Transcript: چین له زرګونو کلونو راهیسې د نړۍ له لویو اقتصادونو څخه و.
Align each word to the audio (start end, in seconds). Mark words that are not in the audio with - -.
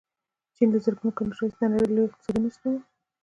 چین 0.55 0.67
له 0.73 0.79
زرګونو 0.85 1.15
کلونو 1.17 1.35
راهیسې 1.37 1.57
د 1.59 1.71
نړۍ 1.73 1.85
له 1.89 1.93
لویو 1.95 2.09
اقتصادونو 2.09 2.53
څخه 2.55 2.67
و. 2.71 2.73